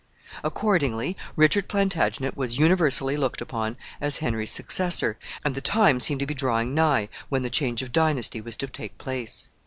[0.43, 6.25] Accordingly, Richard Plantagenet was universally looked upon as Henry's successor, and the time seemed to
[6.25, 9.47] be drawing nigh when the change of dynasty was to take place.